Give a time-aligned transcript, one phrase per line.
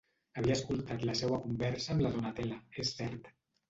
[0.39, 3.37] Havia escoltat la seua conversa amb la Donatella, és cert.